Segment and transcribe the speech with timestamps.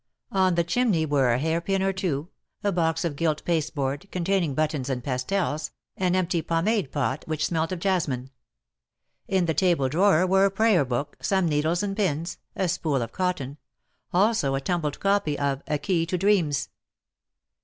[0.31, 2.29] On the chimney were a hair pin or two,
[2.63, 7.45] a box of gilt pasteboard, contain ing buttons and pastelles, an empty pomade pot which
[7.45, 8.31] smelt of jasmine.
[9.27, 13.11] In the table drawer were a prayer book, some needles and pins, a spool of
[13.11, 13.57] cotton—
[14.11, 16.69] also a tumbled copy of ^^A Key to Dreams."